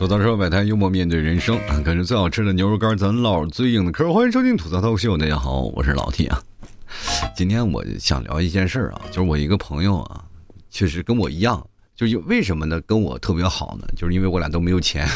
[0.00, 1.78] 吐槽社会百态，幽默面对人生啊！
[1.84, 4.10] 感觉最好吃的牛肉干，咱唠最硬的嗑。
[4.14, 6.42] 欢迎收听吐槽脱口秀，大家好，我是老 T 啊。
[7.36, 10.24] 今天我想聊一件事啊，就是我一个朋友啊，
[10.70, 11.62] 确实跟我一样，
[11.94, 12.80] 就是为什么呢？
[12.86, 13.86] 跟我特别好呢？
[13.94, 15.06] 就是因为我俩都没有钱，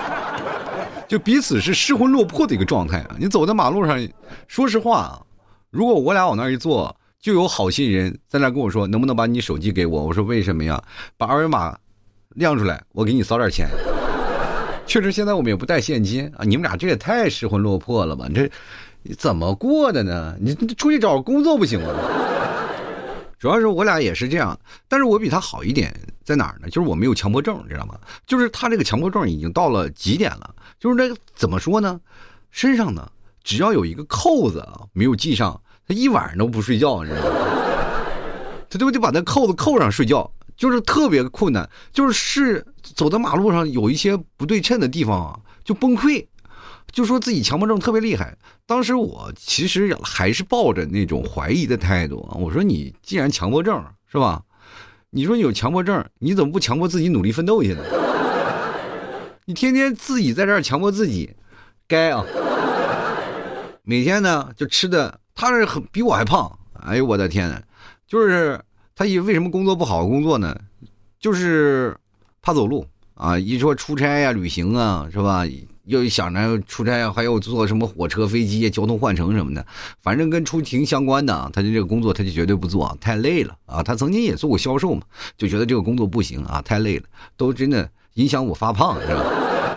[1.08, 3.16] 就彼此是失魂落魄的一个状态啊。
[3.18, 4.06] 你走在马路上，
[4.46, 5.22] 说实话啊，
[5.70, 6.94] 如果我俩往那一坐。
[7.18, 10.80] 就有好心人在那跟我说：“能不能把你手机给我？”我说：“为什么呀？
[11.16, 11.76] 把二维码
[12.36, 13.68] 亮出来，我给你扫点钱。
[14.86, 16.44] ”确实，现在我们也不带现金啊！
[16.44, 18.26] 你们俩这也太失魂落魄了吧？
[18.28, 18.48] 你这
[19.18, 20.36] 怎么过的呢？
[20.40, 21.88] 你出去找工作不行吗？
[23.38, 24.58] 主要是我俩也是这样，
[24.88, 25.92] 但是我比他好一点
[26.24, 26.68] 在哪儿呢？
[26.70, 27.98] 就是我没有强迫症，知道吗？
[28.26, 30.54] 就是他这个强迫症已经到了极点了。
[30.78, 32.00] 就是那个怎么说呢？
[32.50, 33.10] 身上呢，
[33.42, 35.60] 只要有一个扣子啊没有系上。
[35.88, 37.36] 他一晚上都不睡觉，你知道吗？
[38.68, 46.26] 他就得把那扣子扣上睡觉，就是特别困难，就是是走在马路上有一些不对称的地方啊，就崩溃，
[46.90, 48.36] 就说自己强迫症特别厉害。
[48.64, 54.42] 当时我其实还是抱着那种怀疑的态度啊，我说你既然强迫症是吧？
[55.10, 57.82] 你说你有强迫症，你怎么不强迫自己努力奋斗去呢？
[59.46, 61.34] 你天天自己在这儿强迫自己，
[61.86, 62.24] 该啊！
[63.82, 65.20] 每天呢就吃的。
[65.34, 67.62] 他是很比我还胖，哎呦我的天，
[68.06, 68.60] 就是
[68.98, 70.58] 他以为什么工作不好工作呢？
[71.20, 71.94] 就是
[72.40, 73.38] 怕走路啊！
[73.38, 75.44] 一说出差呀、旅行啊，是吧？
[75.84, 79.64] 又想着出差，还有坐什么火车、飞机、交通换乘什么的，
[80.00, 83.82] 反正跟出行相关的，他就这个工作他就绝对不做，太累了啊！
[83.82, 85.02] 他曾经也做过销售嘛，
[85.36, 87.04] 就觉得这个工作不行啊，太累了，
[87.36, 89.22] 都真的影响我发胖，是吧？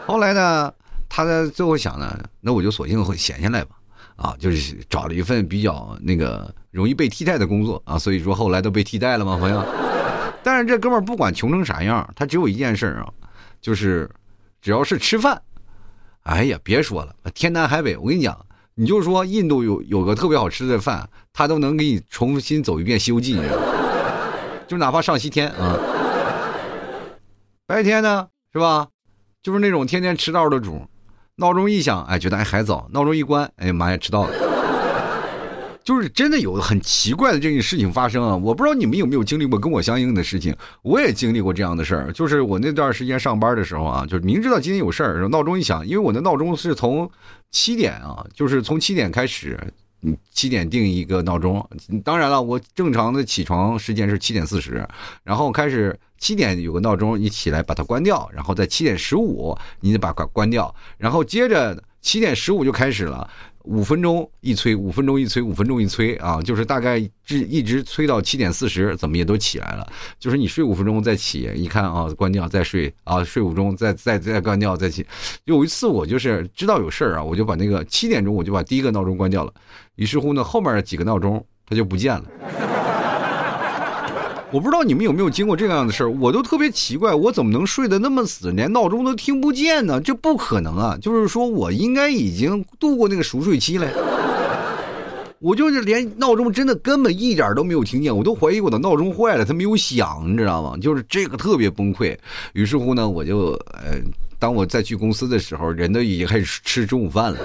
[0.08, 0.74] 后来呢，
[1.10, 3.76] 他在最后想呢，那我就索性会闲下来吧。
[4.20, 9.64] 啊，就是找了一份比较那个容易被替代的工作啊，所以说后来都被替代了嘛，朋友。
[10.44, 13.08] 但是这哥们儿不管穷成啥样，他只有一件事啊，
[13.62, 14.10] 就是
[14.62, 15.42] 只要是吃饭，
[16.24, 18.38] 哎呀，别说了，天南海北，我跟你讲，
[18.76, 23.38] 你就说印度有有个特别好吃的饭，他都能给你重新走一遍《西游记》，
[24.68, 25.80] 就哪怕上西天啊。
[27.66, 28.88] 白天呢，是吧？
[29.42, 30.86] 就是那种天天迟到的主。
[31.40, 34.34] 闹钟一响，哎，觉得哎还早；闹钟一关，哎呀妈呀，迟到了。
[35.82, 38.36] 就是真的有很奇怪的这个事情发生啊！
[38.36, 42.12] 我不知道你们有没有经历过跟我相应的事情，我也经历过这样的事儿。
[42.12, 47.10] 就是我那段时间上班的时候啊，就是明知道今天有事儿，闹钟一响，因为我的闹钟是从
[47.50, 49.58] 七点啊，就是从七点开始。
[50.02, 51.68] 你七点定一个闹钟，
[52.04, 54.88] 当然了，我正常的起床时间是七点四十，
[55.24, 63.30] 然后开始七点有个闹钟，你起来把它关掉，然后在七点十五你得把关关掉，然后接着七点十五就开始了。
[63.66, 69.88] 五分钟一催，五分钟一催，五分钟一催啊，就是大概这一直催到七点四十，怎么也都起来了。
[70.18, 75.06] 就是你睡五分钟再起，一看啊，关掉再睡啊，睡五分钟再再再关掉再起。
[75.46, 79.54] 有一次我就是知道有事儿啊，我就把那个七点钟我就把第一个闹钟关掉了，
[79.96, 82.26] 于是乎呢，后面几个闹钟它就不见了。
[84.52, 90.02] 我不知道你们有没有经过这样的事儿，我都特别奇怪，我怎么能睡得那么死，连闹钟都听不见呢？
[90.02, 90.98] 这不可能啊！
[91.00, 93.88] 就是说我应该已经度过那个熟睡期了，
[95.38, 100.76] 我就是连闹钟真的根本一点都没有听见，我都怀疑我的闹钟坏了，它没有响，你知道吗？
[100.82, 102.18] 就是这个特别崩溃。
[102.54, 104.02] 于是乎呢，我就呃，
[104.40, 107.38] 当我再去公司的时候，人都已经开始吃中午饭了。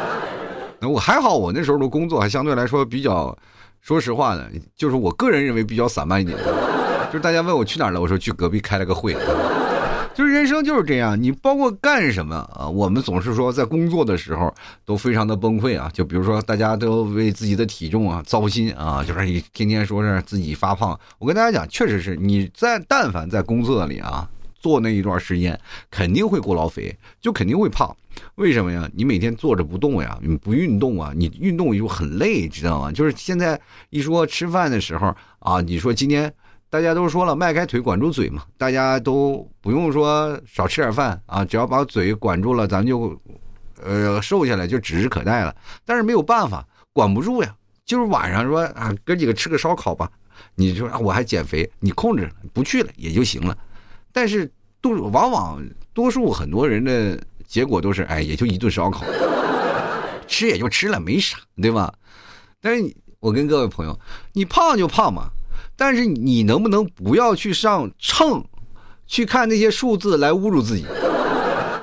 [0.78, 3.34] 那我还好，我那时候的工作还相对来说比较。
[3.86, 4.44] 说实话呢，
[4.76, 6.36] 就是我个人认为比较散漫一点，
[7.06, 9.16] 就是大家问我去哪了，我说去隔壁开了个会。
[10.12, 14.52] 就是人生就是这样，你包括干什么啊，我们总是说在工作的时候
[14.84, 15.88] 都非常的崩溃啊。
[15.94, 20.98] 就比如说大家都为自己的体重啊糟心啊，就是你天天说是自己发胖。
[21.20, 24.28] 我跟大家讲，确实是你在但凡在工作里啊。
[24.66, 25.56] 做那一段时间
[25.92, 27.96] 肯定会过劳肥，就肯定会胖。
[28.34, 28.90] 为什么呀？
[28.96, 32.90] 你每天坐着不动呀，你不运动啊，你运动又很累，知道吗？
[32.90, 33.60] 就是现在
[33.90, 36.32] 一说吃饭的时候啊，你说今天
[36.68, 43.16] 大家都说了，迈开腿管住嘴嘛，大家都不用说少吃点饭啊，只要把嘴管住了，咱们就
[43.80, 45.54] 呃瘦下来就指日可待了。
[45.84, 47.54] 但是没有办法，管不住呀。
[47.84, 50.10] 就是晚上说啊，哥几个吃个烧烤吧，
[50.56, 53.56] 你说啊我还减肥，你控制不去了也就行了。
[54.12, 54.50] 但是，
[54.94, 59.04] 多往往多数很多人的结果都是，哎，也就一顿烧烤，
[60.26, 61.92] 吃也就吃了，没啥，对吧？
[62.60, 63.98] 但是，我跟各位朋友，
[64.32, 65.28] 你胖就胖嘛，
[65.76, 68.44] 但是你能不能不要去上秤，
[69.06, 70.84] 去看那些数字来侮辱自己？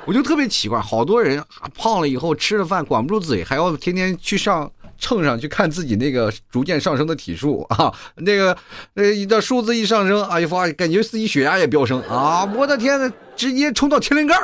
[0.06, 8.56] 我就特别奇怪，好多人啊胖了以后吃了饭管不住嘴，还要天天去上秤上去看自己那个逐渐上升的体数啊， 那个
[8.96, 12.46] 呃，一的数字一上升，哎呀，发感觉自己血压也飙升啊！
[12.56, 14.36] 我的天呐，直接冲到天灵盖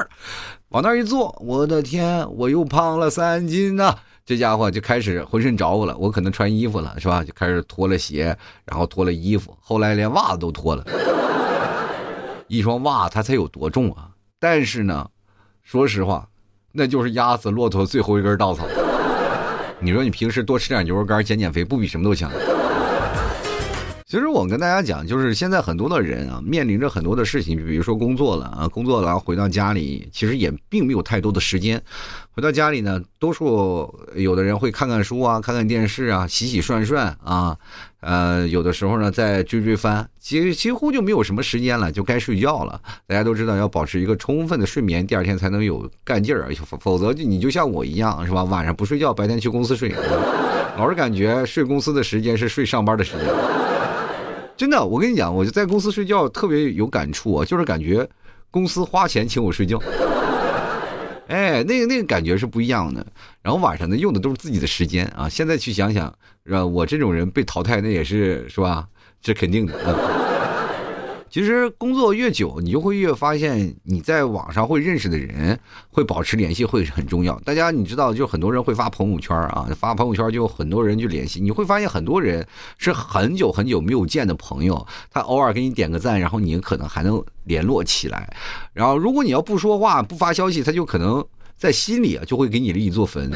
[0.69, 3.95] 往那儿一坐，我的天，我又胖了三斤呐！
[4.25, 7.23] 这家伙就开始浑身着火了，我可能穿衣服了是吧？
[7.23, 10.85] 就开始脱了鞋，然后脱了衣服，后来连袜子都脱了。
[12.47, 14.09] 一双袜它才有多重啊？
[14.39, 15.07] 但是呢，
[15.63, 16.27] 说实话。
[16.71, 18.63] 那就是压死骆驼最后一根稻草。
[19.81, 22.29] 你说你平时多吃点牛肉干减减肥，不比什么都强？
[24.09, 31.79] 其实我跟大家讲，就是现在很多的人啊，面临着很多的事情，比如说工作了啊，工作了回到家里，其实也并没有太多的时间。
[32.31, 37.55] 回到家里呢，多数有的人会看看书啊，看看电视啊，洗洗涮涮啊，
[37.99, 42.81] 呃，有的时候呢再追追番，几几乎就没有什么时间了，就该睡觉了。
[43.05, 46.49] 大家都知道要保持一个充分的睡眠，第二天才能有干劲儿，
[46.81, 48.43] 否则就你就像我一样是吧？
[48.43, 49.93] 晚上不睡觉，白天去公司睡，
[50.79, 53.68] 老是感觉睡公司的时间是睡上班的时间。
[54.59, 58.05] 真的，我跟你讲，我就在公司睡觉特别有感触啊，就是感觉
[58.51, 59.81] 公司花钱请我睡觉，
[61.29, 63.05] 哎，那个那个感觉是不一样的。
[63.41, 65.29] 然后晚上呢，用的都是自己的时间啊。
[65.29, 66.13] 现在去想想，
[66.45, 66.65] 是吧？
[66.65, 68.85] 我这种人被淘汰，那也是是吧？
[69.21, 69.73] 这肯定的。
[71.29, 75.59] 其实工作越久，你就会越发现，你在网上会认识的人，
[75.91, 77.39] 会保持联系会很重要。
[77.41, 81.39] 大家你知道，就很多人会发朋友圈啊，发朋友圈就很多人去联系。
[81.39, 82.45] 你会发现很多人
[82.77, 88.31] 是很久很久没有见的朋友，他偶尔给你点个赞，然后你可能还能联络起来。
[88.73, 91.23] 然后如果你要不说话不发消息，他就可能
[91.55, 93.31] 在心里啊就会给你立一座坟。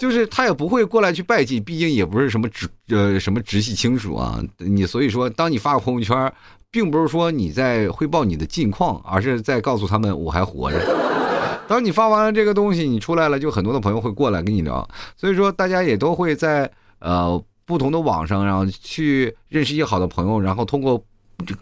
[0.00, 4.42] 就是他也不会过来去拜祭，毕竟也不是什么直呃什么直系亲属啊。
[4.56, 6.32] 你所以说，当你发个朋友圈，
[6.70, 10.80] 并不是说你在汇报你的近况，而是在告诉他们我还活着。
[11.68, 14.88] 当你发完了这个东西，你出来了，就很多的朋友会过来跟你聊。
[15.18, 16.70] 所以说，大家也都会在
[17.00, 21.04] 呃不同的网上，然后去认识一些好的朋友，然后通过。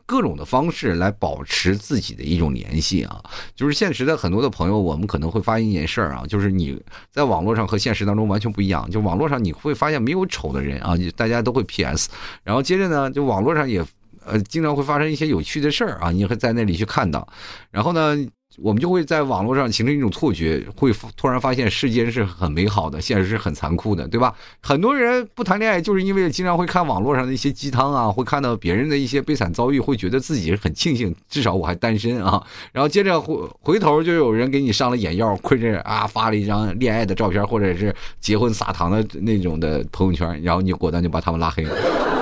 [0.06, 3.22] 各种的方式来保持自己的一种联系啊，
[3.54, 6.80] 就是现实的很多的朋友，我们可能会发现一件事儿啊，就是你
[7.10, 8.90] 在网络上和现实当中完全不一样。
[8.90, 12.08] 就网络上你会发现没有丑的人啊，大家都会 PS，
[12.42, 13.84] 然后接着呢，就网络上也
[14.24, 17.26] 呃经常会发生一些有趣的事儿啊，你会在那里去看到，
[17.70, 18.16] 然后呢。
[18.60, 24.34] 我们就会在网络上形成一种错觉，会突然发现世间是很美好的，现实是很残酷的，对吧？
[24.60, 32.42] 很多人不谈恋爱，就是因为经常会看网络上的一些鸡汤啊，会看到别人的一些悲惨遭遇，会觉得自己很庆幸，至少我还单身啊。
[32.72, 42.17] 然后接着回回头就有人给你上了眼药，亏着啊发了一张恋爱的照片，或者是结婚撒糖的那种的朋友圈，然后你果断就把他们拉黑了。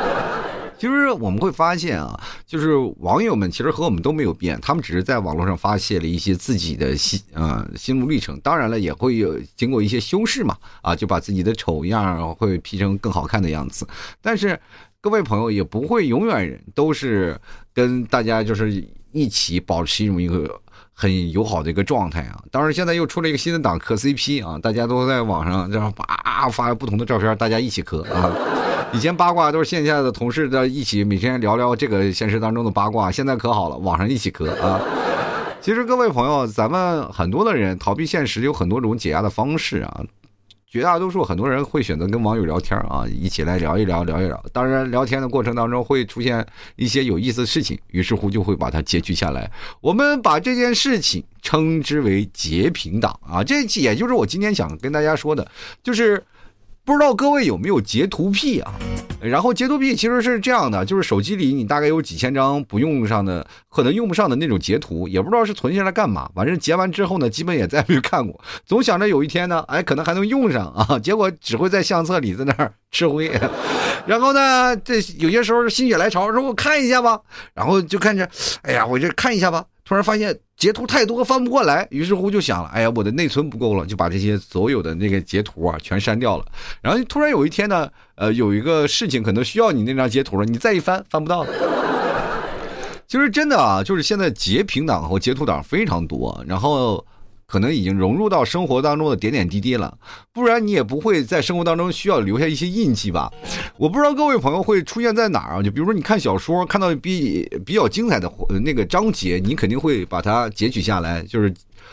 [0.78, 13.86] 其实我们会发现啊，就是网友们其实和我们都没有变，他们只是在网络上发泄了一些自己的心啊心路历程，当然了，也会有经过一些修饰嘛，啊，就把自己的丑样会 P 成更好看的样子。
[14.20, 14.58] 但是
[15.00, 17.40] 各位朋友也不会永远都是
[17.72, 20.60] 跟大家就是一起保持一种一个
[20.92, 22.42] 很友好的一个状态啊。
[22.50, 28.30] 当然现在又出了一个新的档磕 CP 啊，大家都在网上这样叭发不同的照片，大家一起磕啊。
[28.92, 34.80] 以前八卦都是线下的同事在一起每天聊聊这个现实当中的八卦，现在可好了，网上一起磕啊。
[35.60, 40.02] 其实各位朋友，咱们很多的人逃避现实有很多种解压的方式啊。
[40.68, 44.42] 绝大多数很多人会选择跟网友聊天啊，一起来聊一聊，聊一聊。
[44.52, 46.44] 当然，聊天的过程当中会出现
[46.76, 49.50] 一些有意思的事情，于是乎就会把它截取下来。
[49.80, 55.46] 我们把这件事情称之为截屏党啊，这也就是我今天想跟大家说的，
[55.82, 56.22] 就是。
[56.86, 58.72] 不知道各位有没有截图癖啊？
[59.20, 66.30] 然后截图癖其实是这样的，就是手机里你大概有几千张不用上的，可能用不上的那种截图，也不知道是存下来干嘛。
[66.32, 68.40] 反正截完之后呢，基本也再没看过。
[68.64, 70.96] 总想着有一天呢，哎，可能还能用上啊。
[71.00, 73.28] 结果只会在相册里在那儿吃灰。
[74.06, 77.18] 然后呢，这有些时候心血来潮，说我看一下吧。
[77.52, 78.30] 然后就看着，
[78.62, 79.64] 哎呀，我就看一下吧。
[79.86, 86.44] 突然发现截图太多翻不过来，于是乎就想了，哎呀，我的内存不够了，就把这些所有的那个截图啊全删掉了。
[86.82, 91.50] 然后突然有一天呢，呃，有一个事情可能需要你那张截图了，你再一翻翻不到了。
[93.06, 97.06] 其 实真的啊，就是现在截屏档和截图档非常多，然后。
[97.46, 99.96] 可能已经融入到生活当中的点点滴滴了，
[100.32, 103.32] 不然你也不会在生活当中需要留下一些印记吧？
[103.76, 105.62] 我不知道各位朋友会出现在哪儿啊？
[105.62, 108.30] 就比如说你看小说，看到比比较精彩的
[108.64, 111.22] 那个章节，你肯定会把它截取下来。
[111.22, 111.52] 就是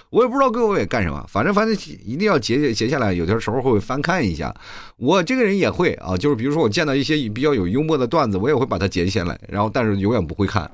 [0.10, 4.53] 我也不知道各位干什么，反正反正一定要截截下来，有的时候会翻看一下。
[4.98, 10.69] 我这个人也会啊，就是比如说我见到一些比较有幽默的段子，我也会把它截下来，然后但是永远不会看。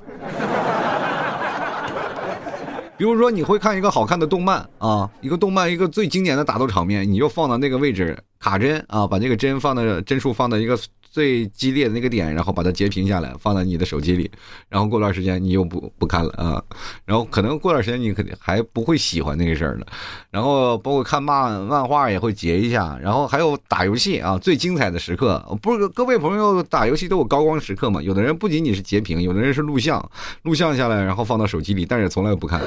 [3.00, 10.78] 比如说你会看一个好看的动漫啊，一个动漫一个最经典的打斗场面，你就放到那个位置卡帧啊，把这个帧放到帧数放到一个。
[11.10, 14.30] 最激烈的那个点，然后把它截屏下来，放在你的手机里，
[14.68, 16.62] 然后过段时间你又不不看了啊，
[17.04, 19.86] 然后可能过段时间你肯定还不会喜欢那个事儿了，
[20.30, 28.00] 然后包括看漫漫画也会截一下，然后还有打游戏啊，最精彩的时刻，不是各位朋友打游戏都有高光时刻嘛？
[28.00, 30.10] 有的人不仅仅是截屏，有的人是录像，
[30.42, 32.60] 录像下来然后放到手机里，但是从来不看。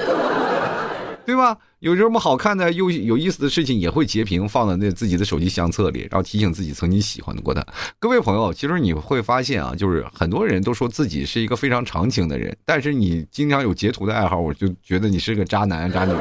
[1.26, 1.58] 对吧？
[1.84, 7.68] 有什么好看的、又有意思的事情，也会截屏放在那自己的手机相册里，然后提醒自己曾经喜欢过的
[8.00, 8.54] 各位朋友。
[8.54, 16.13] 其实你会发现啊，就是很多人都说自己是一个非常长情的人，但是你经常有截图的爱好，我就觉得你是个渣男渣女，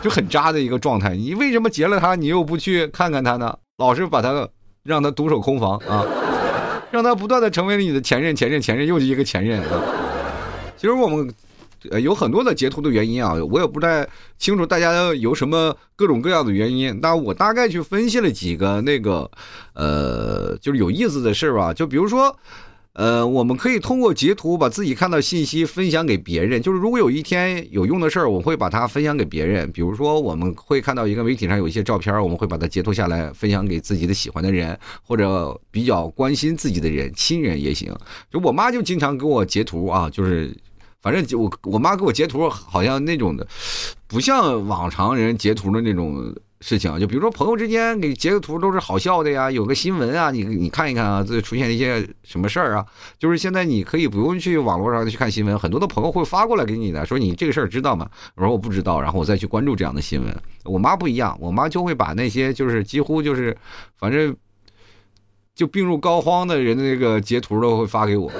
[0.00, 1.16] 就很渣的一个状态。
[1.16, 3.58] 你为什么截了他，你又不去看看他呢？
[3.78, 4.48] 老是把他
[4.84, 6.06] 让他独守空房啊，
[6.92, 9.82] 让他不断的成为了你的前任、前任、前任，又是一个前任啊。
[10.76, 11.28] 其实我们。
[11.90, 14.06] 呃，有很多的截图的原因啊，我也不太
[14.38, 16.98] 清楚大家有什么各种各样的原因。
[17.02, 19.30] 那我大概去分析了几个那个，
[19.74, 21.74] 呃，就是有意思的事儿吧。
[21.74, 22.36] 就比如说，
[22.94, 26.60] 呃，我们可以通过截图把自己看到信息分享给别人。
[26.60, 29.70] 就是如果有一天有用的事儿，我会把它分享给别人。
[29.72, 37.92] 比如说，我们会看到一个媒体上有一些照片，我们会把它截图下来分享给自己的喜欢的人，或者比较关心自己的人，亲人也行。
[38.30, 40.54] 就我妈就经常给我截图啊，就是。
[41.02, 43.44] 反正就我我妈给我截图，好像那种的，
[44.06, 46.96] 不像往常人截图的那种事情。
[47.00, 52.86] 就比如说朋友之间给截个图都是好笑的呀，有个新闻啊，你你看一看啊，这出现一些什么事儿啊？
[53.18, 58.08] 就是现在你可以不用去网络上去看新闻，很多的朋友会发过来给你的，说你这个事儿知道吗？
[58.36, 60.42] 我说我不知道，然后我再去关注这样的新闻。
[60.62, 63.56] 我妈不一样，我妈就会把那些就是几乎就是
[63.98, 64.36] 反正
[65.56, 68.30] 就病入膏肓的人的那个截图都会发给我。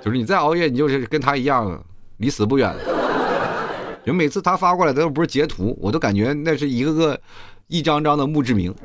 [0.00, 1.82] 就是你再熬夜，你就是跟他一样，
[2.18, 2.74] 离死不远。
[4.06, 7.20] 就每次他发过来的都不是截图，我都感觉那是一个个
[7.66, 8.74] 一张张的墓志铭。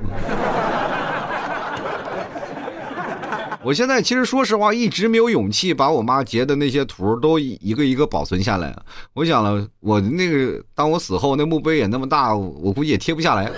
[3.64, 8.76] 我现在其实说实话，一直没有勇气把我妈截的那些图都一个一个保存下来。
[9.14, 13.50] 我想了，我那个当我死后，那墓碑也那么大，我估计也贴不下来。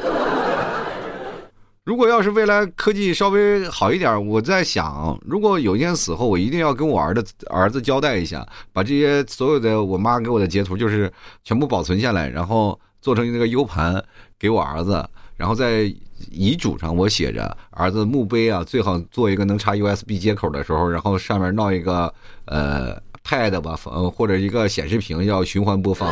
[1.85, 11.11] 如果要是未来科技稍微好一点，我在想，如果有一天死后，我一定要跟我儿子儿子交代一下，把这些所有的我妈给我的截图，就是
[11.43, 14.03] 全部保存下来，然后做成那个 U 盘
[14.39, 15.93] 给我儿子，然后在
[16.31, 22.11] 遗嘱上我写着儿子墓碑啊，最好做一个能插 USB 接口的时候，然后上面闹一个
[22.45, 26.11] 呃 Pad 吧，呃或者一个显示屏要循环播放。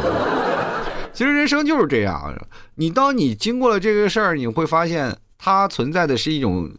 [1.14, 2.32] 其实人生就是这样，
[2.76, 5.18] 你当你经过了这个事儿，你会发现。
[5.46, 6.72] 它存在的是一种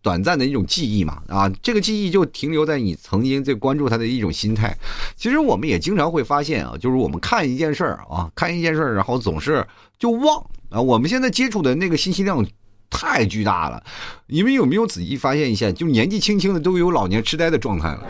[0.00, 4.72] 短暂的一种记忆嘛，啊，这个记忆就停留在你曾经最关注它的一种心态。
[5.16, 9.66] 其实我们也经常会发现啊，就是我们看一件事儿啊，看一件事儿，然后总是
[9.98, 10.38] 就忘
[10.70, 10.80] 啊。
[10.80, 12.46] 我们现在接触的那个信息量
[12.88, 13.82] 太巨大了，
[14.28, 15.72] 你们有没有仔细发现一下？
[15.72, 18.06] 就年纪轻轻的都有老年痴呆的状态了。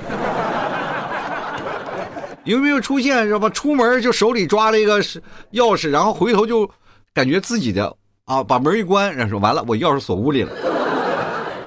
[2.45, 3.49] 有没有出现知道吧？
[3.49, 6.71] 出门就手里抓了一个钥匙，然后回头就
[7.15, 7.97] 感觉自己的。
[8.26, 10.50] 啊，把门一关，然后说完了，我钥匙锁屋里了。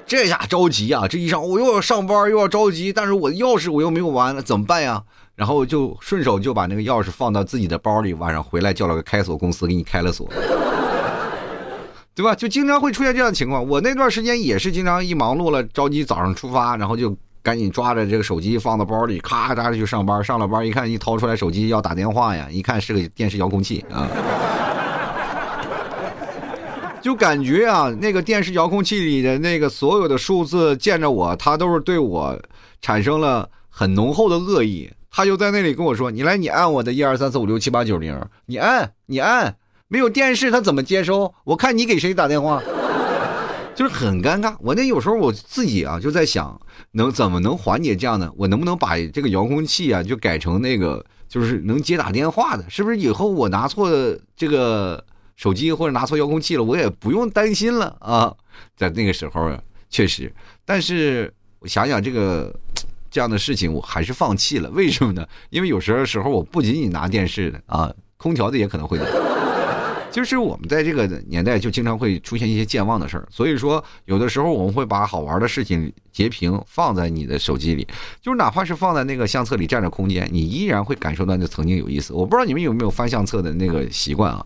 [0.06, 1.08] 这下着急啊！
[1.08, 5.01] 这一上我又要上班，又要着急，但是我的钥匙我又没有完了，怎么办呀？
[5.38, 10.28] 然后就顺手就把那个钥匙放到自己的包里，晚上回来叫了个开锁公司给你开了锁，
[12.13, 12.36] 对吧？
[12.36, 13.66] 就经常会出现这样的情况。
[13.66, 20.22] 我那段时间也是经常一忙碌了，着急早上出发，然后就赶紧抓着这个手机放到包里，咔嚓就上班。
[20.22, 24.10] 上了班一看，一掏出来手机要打电话呀，一看是个电视遥控器啊。
[27.01, 32.38] 就感觉啊，那个电视遥控器里的那个所有的数字见着我，他都是对我
[32.82, 34.89] 产生了很浓厚的恶意。
[35.10, 38.15] 他就在那里跟我说：“你来，你按我的一二三四五六七八九零，
[38.46, 39.56] 你按，你按，
[39.88, 41.34] 没有电视他怎么接收？
[41.46, 42.62] 我看你给谁打电话，
[43.74, 44.56] 就是很尴尬。
[44.60, 46.60] 我那有时候我自己啊就在想，
[46.91, 48.32] 能怎么能缓解这样的？
[48.38, 52.63] 我能不能把这个遥控器啊就改成那个就是能接打电话的？
[52.70, 53.89] 是不是以后我拿错
[54.36, 55.03] 这个？”
[55.39, 58.36] 手机或者拿错遥控器了，我也不用担心了啊！
[58.75, 59.50] 在那个时候
[59.89, 60.29] 确实，
[60.65, 62.53] 但是我想想这个
[63.10, 64.69] 这样的事情，我还是放弃了。
[64.72, 65.25] 为什么呢？
[65.50, 69.05] 因为有时候时候我不仅仅拿电视的啊，空调的也可能会拿。
[70.12, 77.88] 就是我们在这个年代就经常会出现一些健忘的事儿，所以说有的时候我们会把好玩的事情截屏放在你的手机里，
[78.22, 82.12] 就是哪怕是放在那个相册里占着空间，你依然会感受到那曾经有意思。
[82.12, 84.46] 我不知道你们有没有翻相册的那个习惯啊？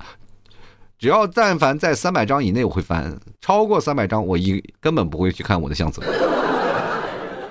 [1.03, 6.01] 只要但凡在三百张以内，我会翻；超过三百张，我一根本不会去看我的相册。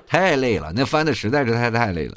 [0.07, 2.17] 太累了，那翻的实在是太太累了。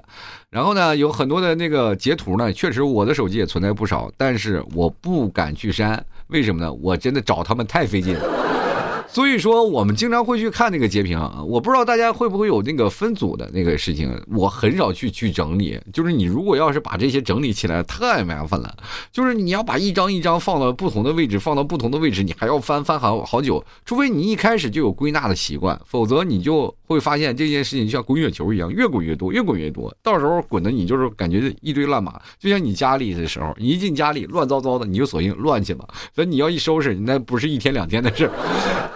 [0.49, 6.71] 然后呢，有很多的那个截图呢，确实我的手机也存在不少，但是我不敢去删，为什么呢？
[6.71, 8.54] 我真的找他们太费劲了。
[9.15, 11.41] 所以说，我们经常会去看那个截屏啊。
[11.47, 15.79] 我不知道大家会不会有那个分组的那个事情，我很少去去整理。
[15.93, 18.75] 就是你如果要是把这些整理起来，太麻烦了。
[19.13, 23.63] 就是你要把一张一张放到不同的位置，放到不同的位置，你还要翻翻好好久。
[23.85, 29.95] 除非你一开始就有归纳的习惯，否则你就会发现这件事情就像滚雪球一样，越滚越多，越滚越多。
[30.03, 35.87] 到时候滚的你就是感觉一堆乱码，就像你家里的时候，你一进家里乱糟糟的，你就索性乱去吧。
[36.13, 38.29] 所以你要一收拾，那不是一天两天的事。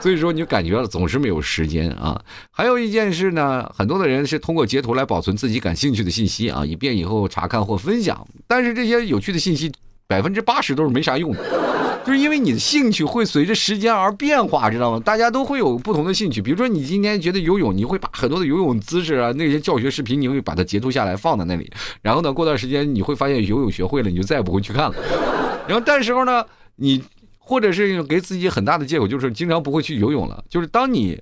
[0.02, 2.20] 所以所以说，你就感觉了总是没有时间啊。
[2.50, 8.28] 还有一件事呢，很多的人是通过截图来保存自己感兴趣的信息啊，以便以后查看或分享。
[8.48, 9.72] 但是这些有趣的信息，
[10.10, 11.39] 百分之八十都是没啥用的，
[12.04, 15.00] 就是因为你的兴趣会随着时间而变化，知道吗？
[15.00, 16.42] 大家都会有不同的兴趣。
[16.42, 21.72] 比如说，你今天觉得游泳，你会把很多的游泳姿势啊，那些教学视频，你会把它截图下来放在那里。
[22.01, 24.96] 然后呢，过段时间你会发现游泳学会了，你就再也不会去看了。
[25.70, 26.44] 然后，但时候呢，
[26.78, 27.04] 你。
[27.50, 30.44] 或者是给自己很大的借口，就是经常不会去游泳了。
[30.48, 31.20] 就是当你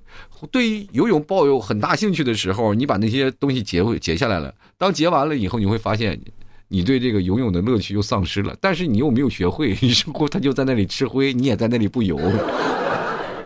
[0.50, 4.54] 对于游泳抱有很大兴趣的时候，你把那些东西截截下来了。
[4.76, 6.20] 当截完了以后，你会发现
[6.68, 8.54] 你对这个游泳的乐趣又丧失了。
[8.60, 12.20] 但是你又没有学会，于是乎他就在那里吃灰，你也在那里不游。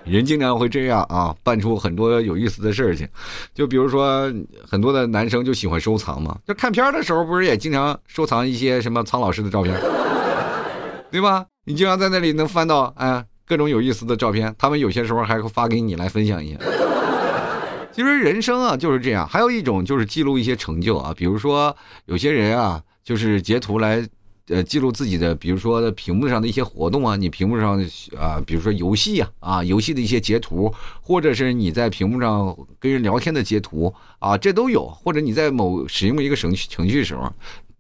[0.05, 3.07] 人经常会这样啊，办出很多有意思的事情。
[3.55, 4.29] 就比如说，
[4.67, 9.73] 很多的男生就喜欢收藏嘛，就看片的时候不是也经常收藏一些什么苍老师的照片，
[11.13, 11.47] 对吧？
[11.67, 16.59] 你经常在那里能翻到哎各种有意思的照片，他们有些时候还会发给你来分享一下。
[17.93, 21.77] 其实人生啊就是这样，还有一种就是记录一些成就啊，比如说
[22.07, 24.09] 有些人啊就是截图来
[24.49, 27.79] 呃记录自己的，比如说屏幕上的一些活动啊，你屏幕上
[28.19, 37.31] 啊比如说游戏啊啊游戏的一些截图，或者是你在屏幕上跟人聊天的截图啊，这都有，或者你在某使用一个程序程序的时候，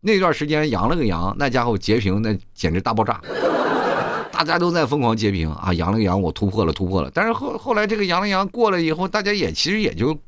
[0.05, 3.21] 那段时间阳了个阳，那家伙截屏那简直大爆炸。
[4.33, 7.11] 大家都在疯狂截屏啊，阳了个阳，我突破了，突破了。
[7.15, 10.19] 但是后后来这个阳了阳过了以后，大家也其实也就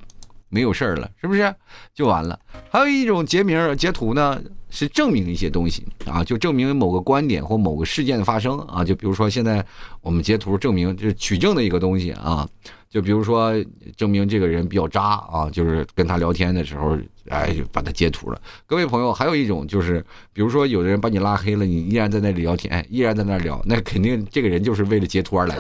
[0.49, 1.53] 没有事儿了，是不是？
[1.93, 2.39] 就完了。
[2.71, 4.41] 还有一种截名截图呢，
[4.71, 8.85] 是证明一些东西啊，就证明某个观点或某个事件的发生啊。
[8.85, 9.65] 就比如说现在
[10.01, 12.49] 我们截图证明就是取证的一个东西啊。
[12.95, 13.53] 就比如说
[13.97, 16.97] 证明这个人比较渣啊，就是跟他聊天的时候，
[17.29, 18.41] 哎，就把他截图了。
[18.69, 19.99] 各位朋友，还有一种就是，
[20.33, 25.57] 比如说有的人把你拉黑了，你依然在那里聊天，依然在那聊，那肯定这个人就是为了截图而来。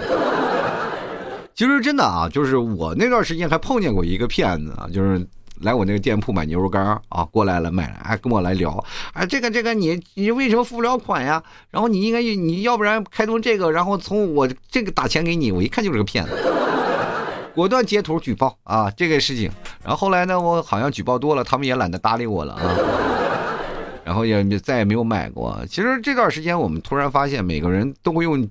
[1.56, 5.20] 其实真的啊，就是我那段时间还碰见过一个骗子啊，就是
[5.62, 11.42] 来我那个店铺买牛肉干啊，过来了买了，哎，跟我来聊，哎，这个这个你你为什么付不了款呀？
[11.72, 16.30] 然后你应该你要不然开通这个，然后从我这个打钱给你，我一看就是个骗子。
[17.54, 19.50] 果断截图举报啊，这个事情。
[19.82, 22.76] 然后后来呢，我好像举报多了，他们也懒得搭理我了啊。
[24.04, 25.58] 然后也再也没有买过。
[25.68, 28.46] 其实这段时间，我们突然发现，每个人都会用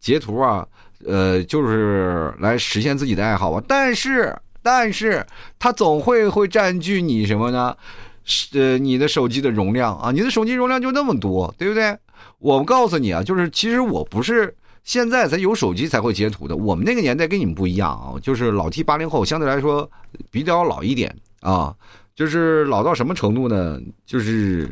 [0.00, 0.66] 截图啊，
[1.06, 3.62] 呃，就是来实现自己的爱好吧。
[3.68, 5.24] 但是，但是，
[5.58, 7.76] 它总会会占据你什么呢？
[8.24, 11.96] 是呃，你的手机的容量啊，你的手机容量就那么多，对不对？
[12.38, 14.56] 我告诉你啊，就是其实我不是。
[14.84, 19.88] 现在咱有手机才会截图的，我们那个年代跟你们不一样啊，就是老 T 八零后相对来说
[20.28, 21.72] 比较老一点啊，
[22.16, 23.80] 就是老到什么程度呢？
[24.04, 24.68] 就是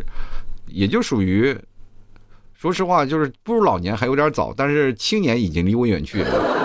[0.67, 1.57] 也就属于，
[2.55, 6.57] 说实话，就是步入老年还有点早，但是青年已经离我远去了。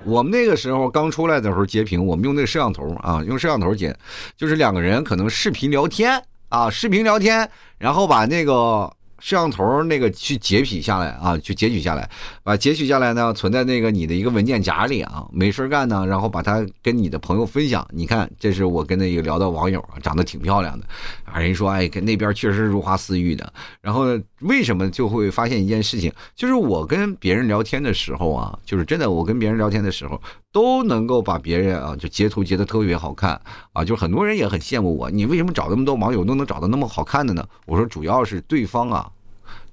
[0.04, 3.96] 我们那个时候刚出来的时候截屏，我们用那个摄像头啊，用摄像头截，
[4.36, 8.92] 就是两个人可能视频聊天啊，视频聊天，然后把那个。
[9.18, 12.08] 摄像头那个去截取下来啊，去截取下来，
[12.42, 15.26] 把截取下来呢，存在那个你的一个文件夹里啊。
[15.32, 17.86] 没事干呢，然后把它跟你的朋友分享。
[17.92, 20.86] 你看，这是我跟那个聊的网友啊，长得挺漂亮的
[21.24, 21.38] 啊。
[21.38, 23.52] 人说，哎，跟那边确实如花似玉的。
[23.80, 24.06] 然后
[24.40, 30.20] 为什么就会发现一件事情，就是我跟别人聊天的时候啊，就是真的，我跟别人聊天的时候
[30.52, 33.40] 都能够把别人啊就截图截的特别好看
[33.72, 35.10] 啊，就很多人也很羡慕我。
[35.10, 37.46] 你为什么找那么多网友都能找到那么好看的呢？
[37.66, 39.08] 我说，主要是对方啊。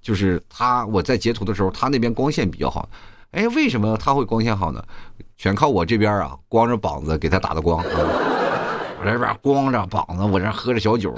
[0.02, 2.88] 就是他，我在截图的时候，他那边光线比较好。
[3.32, 4.84] 哎，为什么他会光线好呢？
[5.36, 7.82] 全靠我这边啊，光着膀子给他打的光。
[9.02, 11.12] 我这边光着膀子，我这喝着小酒。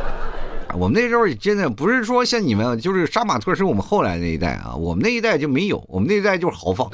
[0.76, 6.90] 我们那时候真的不是说像你们，就是杀马特是我们后来那一代啊，我们那一代就没有，我们那一代就是豪放，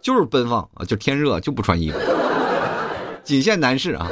[0.00, 1.98] 就是奔放啊，就天热就不穿衣服，
[3.22, 4.08] 仅限男士啊。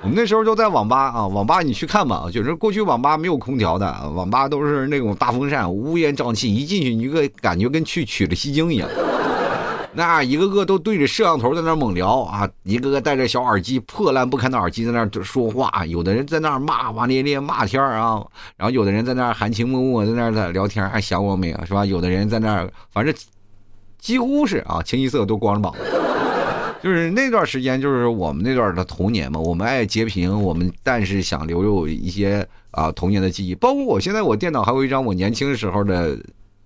[0.00, 8.88] 我们那时候就在网吧啊，网吧你去看吧，就是过去网吧没有空调的，网吧都是那种大风扇，乌烟瘴气，一进去你个感觉跟去取了西经一样。
[9.94, 18.24] 那一个个都对着摄像头在那猛聊啊，一个个戴着小耳机，破烂不堪的耳机在那说话，有的人在那骂骂咧咧骂天儿啊，
[18.56, 21.84] 然后有的人在那含情脉脉在那在聊天，还想我没有是吧？
[21.84, 23.12] 有的人在那反正
[23.98, 25.80] 几乎是啊，清一色都光着膀子。
[26.82, 36.18] 就是那段时间，就是我们那段的童年嘛，我们爱截屏，我们但是想留有一些啊童年的记忆，包括我现在我电脑还有一张我年轻时候的。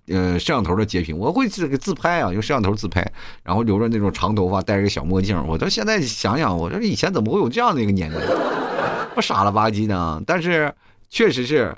[0.09, 3.09] 呃，摄像头的截屏，我会这个自拍啊，用摄像头自拍，
[3.45, 5.41] 然后留着那种长头发，戴着个小墨镜。
[5.47, 8.19] 我到现在想想，我说以前怎么会有这样的一个年龄，
[9.15, 10.23] 不傻了吧唧的。
[10.27, 10.75] 但是
[11.09, 11.73] 确实是。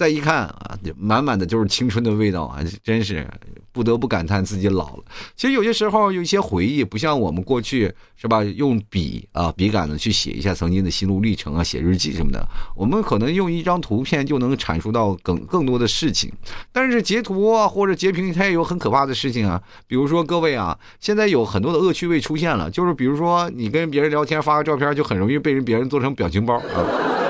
[0.00, 2.64] 再一看啊，满满的就是青春的味道啊！
[2.82, 3.28] 真是
[3.70, 5.04] 不得不感叹自己老了。
[5.36, 8.42] 其实有些时候有一些回忆，不像我们过去是吧？
[8.42, 12.42] 用笔啊笔杆子去写一下曾经的心路历程啊，写日记什么的。
[12.74, 16.32] 我们可能用一张图片就能阐述到更更多的事情。
[16.72, 19.62] 但是截图啊或者截屏，它也有很可怕的事情啊。
[19.86, 27.28] 比如说各位啊，现在有很多的恶趣味出现了，就是比如说你跟别人聊天发个照片，就很容易被人别人做成表情包啊。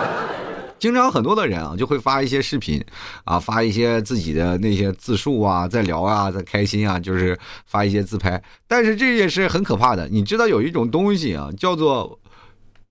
[0.80, 2.82] 经常很多的人啊，就会发一些视频，
[3.24, 8.42] 啊，发一些自己的那些自述啊，在聊啊，在开心啊，就是发一些自拍。
[8.66, 10.08] 但是这也是很可怕的。
[10.08, 12.18] 你知道有一种东西啊，叫做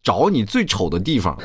[0.04, 1.36] 找你最丑的地方。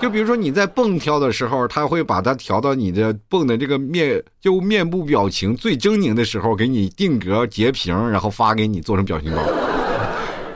[0.00, 9.42] 就比如说你在蹦跳的时候，他会把它调到你的蹦的这个面，就面部表情最狰狞的时候，给你定格截屏，然后发给你做成表情包，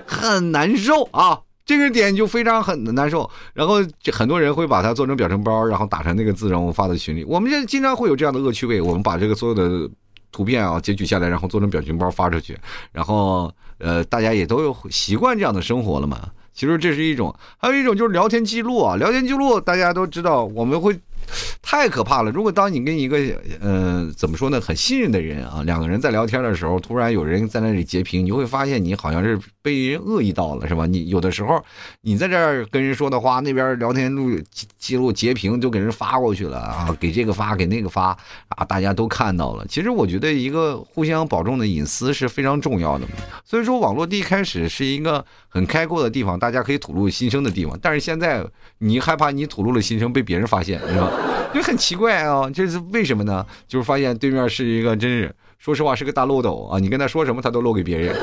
[0.07, 1.41] 很难受啊。
[1.65, 7.25] 这个点就非常很难受，然后就很多人会把它做成表情包，然后打成那个字，然后发到群里。
[7.25, 9.89] 我们就经常会有这样的恶趣味，我们把这个所有的
[10.31, 12.59] 图片啊截取下来，然后做成表情包发出去，
[12.91, 16.29] 然后呃大家也都有习惯这样的生活了嘛。
[16.53, 20.99] 其实这是一种，还有一种就是聊天记录啊，聊天记录大家都知道，我们会。
[21.63, 22.31] 太可怕了！
[22.31, 23.19] 如果当你跟一个
[23.61, 30.85] 呃怎么说呢，很信任的人啊，两个人在聊天的时候，突然有人在那里截屏，你会发现你好像是被人恶意到了，是吧？
[30.87, 31.63] 你有的时候
[32.03, 34.31] 你在这儿跟人说的话，那边聊天录
[34.77, 38.17] 记录截屏就给人发过去了啊，给这个发给那个发
[38.49, 39.65] 啊，大家都看到了。
[39.67, 43.07] 其实我觉得一个互相保重的隐私是非常重要的。
[43.45, 47.79] 所以说，网络第一开始是一个很开阔的地方，大家可以吐露心声的地方。
[47.81, 48.45] 但是现在
[48.79, 51.12] 你害怕你吐露了心声被别人发现，是吧？
[51.53, 53.45] 就很奇怪啊，这是为什么呢？
[53.69, 56.79] 就是发现对面是一个，真是说实话是个大漏斗啊！
[56.79, 58.17] 你跟他说什么，他都漏给别人。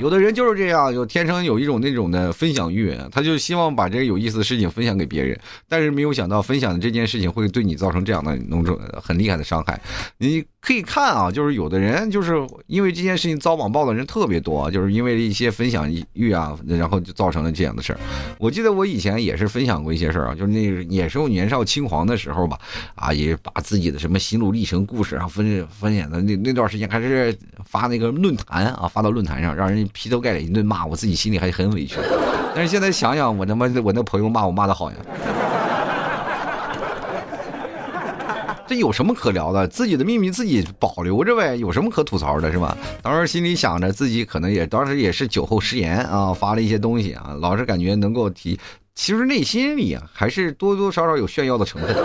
[0.00, 9.78] 有的人就是这样，有天生有一种那种的分享欲，他就希望把这个有意思的事情分享给别人，但是没有想到分享的这件事情会对你造成这样的那种很厉害的伤害。
[10.16, 12.34] 你可以看啊，就是有的人就是
[12.66, 18.00] 因为这件事情遭网暴的人特别多，就是因为一些分享欲啊，然后就造成了这样的事儿。
[18.38, 20.62] 我记得我以前也是分享过一些事儿啊，就是那
[20.94, 22.58] 也是我年少轻狂的时候吧，
[22.94, 27.36] 啊，也把自己的什么心路历程故事啊分分享的那那段时间还是
[27.66, 29.86] 发那个论坛啊，发到论坛上让人。
[29.92, 31.96] 劈头盖脸一顿骂，我自己心里还很委屈。
[32.54, 34.96] 但是现在想想，我他妈我那朋友骂我骂的好呀，
[38.66, 39.66] 这有什么可聊的？
[39.68, 42.76] 自己的秘密自己保留着呗，有什么可吐槽的，是吧？
[43.02, 48.58] 当时心里想着自己可能也当时也是酒后失言啊，发了一些东西啊，老是感觉能够提，
[48.94, 51.96] 其实内心里啊还是多多少少有炫耀的成分。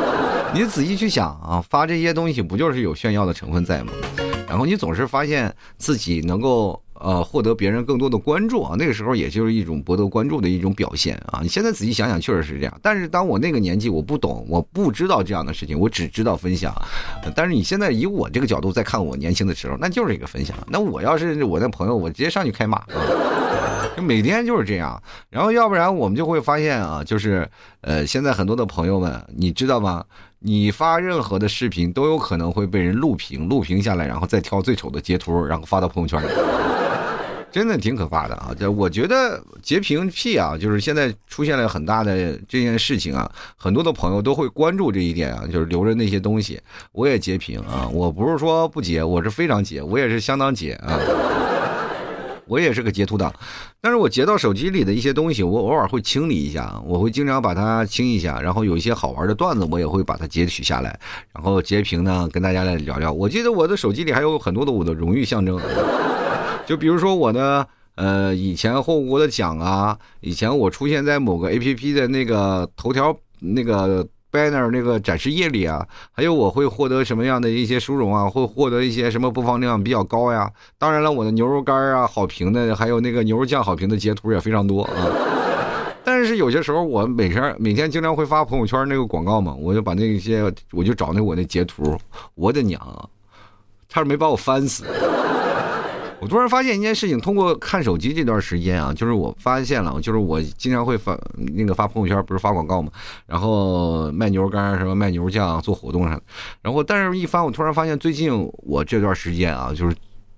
[0.54, 3.92] 你仔细去想啊，发这些东西不就是有炫耀的成分在吗？
[4.48, 6.80] 然后你总是发现自己能够。
[7.00, 11.40] 呃，获得别人更多的关注啊，那个时候也就是一种博得关注的一种表现啊。
[11.42, 12.80] 你现在仔细想想，确实是这样。
[12.82, 16.74] 但是当我那个年纪，我不懂，我不知道这样的事情，我只知道分享。
[17.36, 20.56] 但是你现在以我这个角度再看我年轻的时候，那就是一个分享。
[20.68, 22.88] 那我要是我那朋友，我直接上去开骂，啊
[23.96, 25.02] 就每天就是这样。
[25.30, 27.48] 然后要不然我们就会发现啊，就是
[27.82, 30.04] 呃，现在很多的朋友们，你知道吗？
[30.40, 36.28] 你发任何的视频都有可能会被人录屏，录屏下来，然后再挑最丑的截图，然后发到朋友圈里。
[37.56, 38.54] 真的挺可怕的啊！
[38.54, 46.60] 就我觉得截屏癖啊，就是现在出现了很大的这件事情啊，很多的朋友都会关注这一点啊，就是留着那些东西。
[46.92, 51.00] 我也截屏啊，我不是说不截，我是非常截，我也是相当截啊。
[52.46, 53.34] 我也是个截图党，
[53.80, 61.00] 但是我截到手机里的一些东西，我偶尔会清理一下，我会经常把它清一下，然后有一些好玩的段子，我也会把它截取下来，
[61.34, 63.14] 然后截屏呢，跟大家来聊聊。
[63.14, 65.58] 我记得我的手机里还有很多的我的荣誉象征。
[66.66, 80.52] 就比如说我的呃以前获过的奖啊，以前我出现在某个 A P P 的那个头条那个 banner 那个展示页里啊，还有我会获得什么样的一些殊荣啊，会获得一些什么播放量比较高呀。
[80.78, 85.08] 当然了，我的牛肉干啊好评的，还有那个牛肉酱好评的截图也非常多啊。
[86.04, 91.98] 但是有些时候我每天每天经常会发朋友圈那个广告嘛，我就把那些我就找那我那截图，
[92.34, 93.08] 我的娘啊，
[93.88, 94.84] 差点没把我翻死。
[96.22, 102.92] 我突然发现一件事情，通过看手机这段时间啊，就是我发现了，就是我经常会发那个发朋友圈，不是发广告嘛，
[103.28, 106.24] 然后卖牛肉干什么卖牛肉酱做活动啥的，
[106.62, 109.96] 然后但是一翻，我突然发现最近我这段时间啊，就是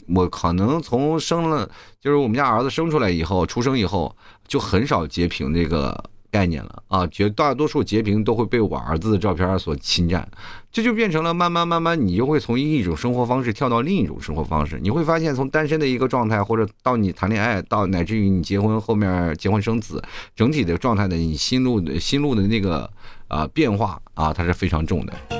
[0.07, 1.69] 我可能从生了，
[2.01, 4.13] 就是我们家儿子生出来以后，出生以后
[4.47, 6.03] 就很少截屏这个。
[6.37, 10.29] 概念了啊，绝大多数截屏都会被我儿子的照片所侵占，
[10.71, 14.79] 这就变成了慢慢慢慢，你就会从一种生活方式跳到另一种生活方式。
[14.79, 19.99] 你会发现，从单身的一个状态，或者到你谈恋爱，到乃至于你结婚后面结婚生子，
[20.35, 22.87] 整体的状态的你心路的心路的那个
[23.27, 25.36] 啊变化啊，它是非常重的。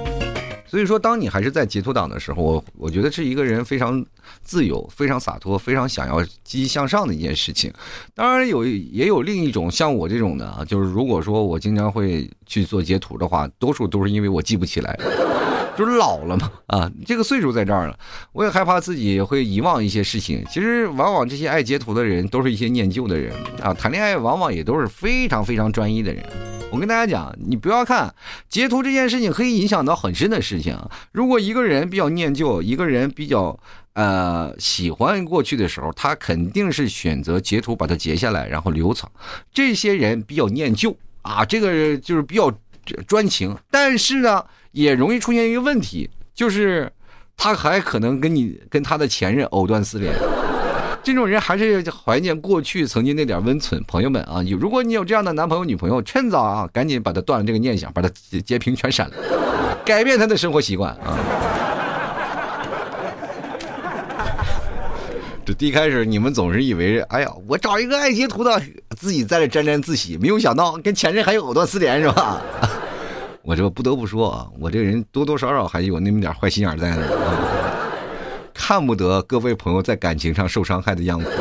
[0.68, 4.06] 所以说，当你还是在截图党的时候，我我觉得是一个人非常
[4.44, 7.72] 自由、非常洒脱、非常想要积极向上的一件事情。
[8.14, 15.00] 当然有也有另一种像我这种的啊，就是如果说我经常会去做截图的话，多数都是因为我记不起来，
[15.78, 17.98] 就是老了嘛啊，这个岁数在这儿了，
[18.34, 20.44] 我也害怕自己会遗忘一些事情。
[20.50, 26.26] 其实往往这些爱截图的人都是一些念旧的人啊，谈恋爱往往也都是非常非常专一的人。
[26.72, 28.14] 我跟大家讲，你不要看
[28.50, 30.78] 截图这件事情可以影响到很深的事情。
[31.12, 33.58] 如果一个人比较念旧，一个人比较
[33.94, 39.10] 呃喜欢过去的时候，他肯定是选择截图把它截下来，然后留藏。
[39.54, 42.52] 这些人比较念旧啊，这个就是比较
[43.08, 44.44] 专情，但是呢，
[44.78, 46.88] 也容易出现一个问题，就是
[47.36, 50.14] 他还可能跟你跟他的前任藕断丝连。
[51.02, 58.10] 这种人还是怀念过去曾经那点温存，朋友们啊，有如果你有这样的男朋友女朋友，趁早啊，赶紧把他断了这个念想，把他
[58.46, 59.16] 截屏全删了，
[59.84, 61.18] 改变他的生活习惯啊。
[65.44, 68.62] 这第一开始你们总是以为，哎呀，我找一个爱截图的，
[68.96, 72.40] 自己在这沾沾自喜，没有想到跟前任还有藕断丝连，是吧？
[73.48, 77.08] 我这不得不说啊，我这人多多少少还有那么点坏心眼在那。
[78.54, 81.32] 看不得各位朋友在感情上受伤害的样子。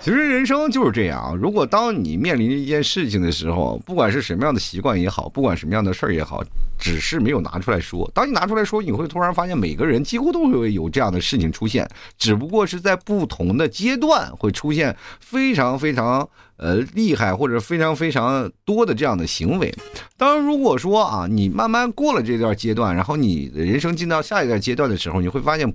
[0.00, 6.42] 其实人生就是这样，如果当你面临一件事情的时候，不管是什么样的习惯也好，不管什么样的事儿也好，
[6.78, 8.10] 只是没有拿出来说。
[8.14, 16.26] 当你拿出来说，你会突然发现，每个人几乎都会有这样的事情出现，只不过是在不同的阶段会出现非常非常
[16.60, 19.74] 呃厉害或者非常非常多的这样的行为。
[20.16, 25.74] 当然，如果说啊，你慢慢过了这段阶段，然后你的人生进到下一段阶段的时候，你会发现。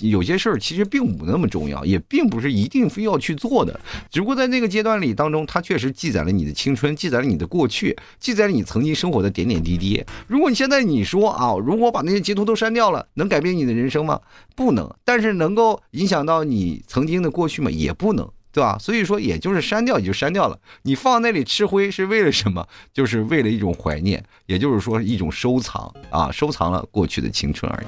[0.00, 3.78] 有些事儿其实并不那么重要，也并不是一定非要去做的，
[4.10, 10.02] 只不过在那个阶段里当中，它确实记载了你的青春，记载了你的过去，记载了你曾经生活的点点滴滴。
[10.26, 14.18] 如果你现在你说啊，如果把那些截图都删掉了，能改变你的人生吗？
[14.56, 14.90] 不能。
[15.04, 17.70] 但是能够影响到你曾经的过去吗？
[17.70, 18.76] 也不能，对吧？
[18.80, 20.58] 所以说，也就是删掉也就删掉了。
[20.82, 22.66] 你放那里吃灰是为了什么？
[22.92, 27.86] 就是为了一种怀念，也就是说一种收藏啊，收藏了过去的青春而已。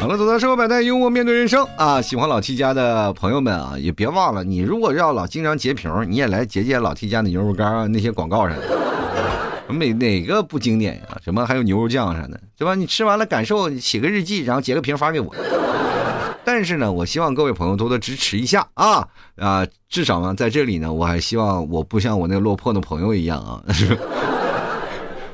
[0.00, 2.02] 好了，走到生活百态，幽默面对人生啊！
[2.02, 8.62] 喜欢老 T 家的朋友们啊，也别忘了，你如果要老经常截屏，你也来截截老 T 家的牛肉干啊，那些广告啥的，
[9.68, 11.02] 哪哪个不经典呀？
[11.22, 12.74] 什么还有牛肉酱啥的，对吧？
[12.74, 15.32] 你吃完了感受，写个日记，然后截个屏发给我。
[16.44, 19.66] 但是呢，我希望各位朋友多多支持一下啊啊！
[19.88, 23.62] 至少呢，在这里呢，我还希望我不像我那个落魄的朋友一样啊。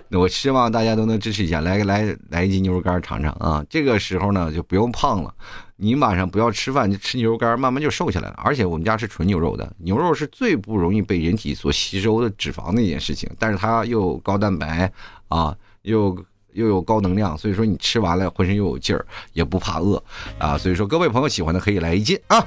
[0.09, 3.65] 那 我希望大家都能支持一下，来来来一斤牛肉干尝尝啊！
[3.71, 5.35] 这个时候呢就不用胖了，
[5.77, 8.35] 你晚上不要吃饭，就吃牛肉干，慢慢就瘦下来了。
[8.39, 14.93] 而且我们家是纯牛肉的，牛肉是最不容易被人体所吸收的脂肪的一件事情，但是它又高蛋白
[15.29, 16.17] 啊，又
[16.53, 20.03] 又有高能量，所以说你吃完了浑身又有劲儿，也不怕饿
[20.39, 20.57] 啊！
[20.59, 22.45] 所以说各位朋友喜欢的可以来一斤啊！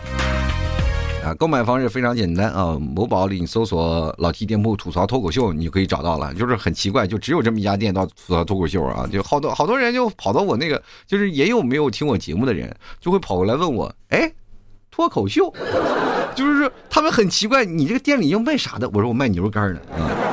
[1.23, 2.75] 啊，购买方式非常简单啊！
[2.79, 6.33] 某宝里你搜索“老 T 店铺吐槽脱口秀”，你就可以找到了。
[6.33, 9.07] 就是很奇怪，就只有这么一家店到吐槽脱口秀啊！
[9.11, 14.33] 就好多好多人就跑到我那个，就是也有没有听我节目的人，就会跑过来问我：“哎，
[14.89, 15.53] 脱口秀，
[16.33, 20.30] 就是说他们很奇怪，你这个店里要卖啥的？”我说：“我卖牛肉干的。”啊。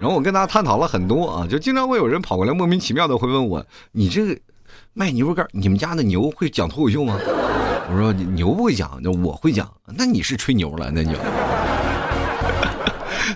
[0.00, 4.38] 然后我跟大家探讨了很多啊，就经常会有人跑过来莫名其妙的会问我：“你这个
[4.94, 7.18] 卖牛肉干，你们家的牛会讲脱口秀吗？”
[7.90, 9.68] 我说牛不会讲，那我会讲。
[9.96, 11.10] 那你是吹牛了，那就。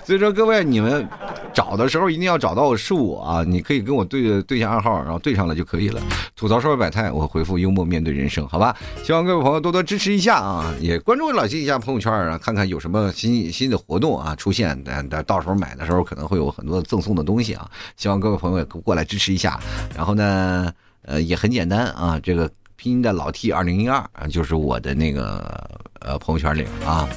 [0.05, 1.07] 所以说各位，你们
[1.53, 3.43] 找的时候一定要找到是我啊！
[3.43, 6.01] 你可以跟我对对下暗号，然后对上了就可以了。
[6.35, 8.75] 吐槽社会百态，我回复幽默面对人生，好吧？
[9.03, 10.73] 希望各位朋友多多支持一下啊！
[10.79, 14.81] 也关注老金一下朋友圈啊，看看有什么新新的活动啊出现。
[14.83, 17.69] 但但到时候买的时候可能会有很多赠送的东西啊！
[17.95, 19.59] 希望各位朋友也过来支持一下。
[19.95, 22.49] 然后呢，呃，也很简单啊，这个。
[22.75, 27.07] 拼音的老 T 二零一二啊，就是我的那个呃朋友圈里啊。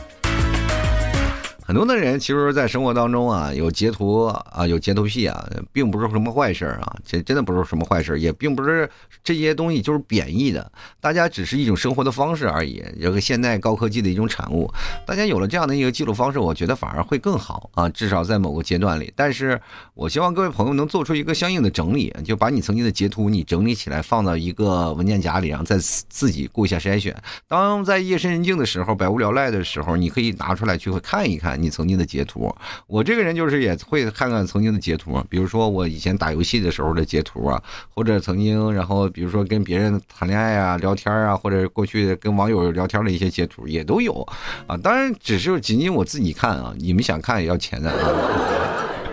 [1.66, 8.88] 很多的人其实，在生活当中啊，有截图啊，有截图癖啊，并不是什么坏事啊，这真的不是什么坏事，也并不是
[9.24, 14.72] 这些东西就是贬义的，大家只是一种生活的方式而已，这个现代高科技的一种产物。
[15.04, 19.12] 大家有了这样的一个记录方式，我觉得反而会更好啊，至少在某个阶段里。
[19.16, 19.60] 但是
[19.94, 27.12] 我希望各位朋友能做出一个相应的整理，就把你曾经的截图你整理起来，放到一个文件夹里，然后再自己过一下筛选。
[27.48, 32.54] 当在夜深人静的时候，百无聊赖的时候，你可以拿出来去看一看你曾经的截图。
[32.86, 37.62] 我这个人就是也会看看曾经的截图，比如说我以前打游戏的时候的截图啊，
[37.94, 44.26] 或者曾经然后比如说跟别人谈恋爱啊、聊天啊，或者过去跟网友聊天的一些截图也都有
[44.66, 44.76] 啊。
[44.76, 48.10] 当然只是仅仅我自己看啊，你们想看也要钱的啊。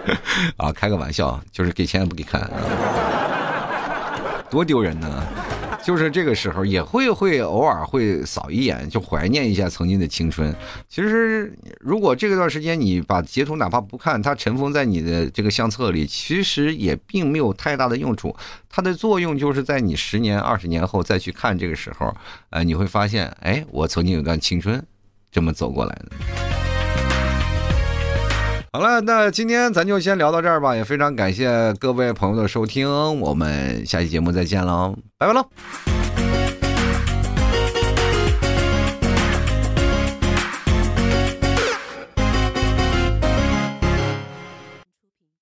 [0.58, 2.49] 啊，开个玩笑，就是给钱也不给看，
[4.49, 5.23] 多丢人呢。
[5.83, 10.55] 就是这个时候也会会偶尔会扫一眼，就怀念一下曾经的青春。
[10.87, 18.35] 其实如果这段时间你把截图哪怕不看，它尘封在你的这个相册里，其实也并没有太大的用处。
[18.69, 22.15] 它的作用就是在你十年、二十年后再去看这个时候，
[22.49, 24.83] 呃，你会发现，哎，我曾经有段青春
[25.31, 26.72] 这么走过来的。
[28.75, 36.02] 好了，那今天咱就先聊到这儿吧，也非常感谢各位朋友的收听，我们下期节目再见喽，拜拜喽。